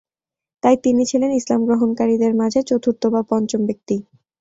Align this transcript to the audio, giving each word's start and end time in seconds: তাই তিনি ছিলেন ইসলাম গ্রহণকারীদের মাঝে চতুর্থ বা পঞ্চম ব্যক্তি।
তাই 0.63 0.75
তিনি 0.83 1.03
ছিলেন 1.05 1.31
ইসলাম 1.33 1.61
গ্রহণকারীদের 1.67 2.33
মাঝে 2.35 2.59
চতুর্থ 2.69 3.03
বা 3.13 3.21
পঞ্চম 3.31 3.61
ব্যক্তি। 3.69 3.95